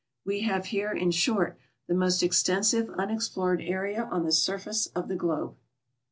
We 0.25 0.39
have 0.41 0.65
here, 0.73 0.91
in 0.91 1.11
short, 1.11 1.59
the 1.87 1.93
most 1.93 2.23
extensive 2.23 2.89
unexplored 2.97 3.61
area 3.61 4.05
on 4.05 4.23
the 4.23 4.31
surface 4.31 4.87
of 4.95 5.07
the 5.09 5.15
globe. 5.15 5.57